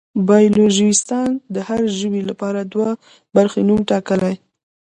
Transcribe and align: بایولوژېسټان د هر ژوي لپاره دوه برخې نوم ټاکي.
بایولوژېسټان 0.27 1.29
د 1.53 1.55
هر 1.67 1.81
ژوي 1.99 2.21
لپاره 2.29 2.59
دوه 2.73 2.89
برخې 3.35 3.61
نوم 3.67 3.79
ټاکي. 3.89 4.33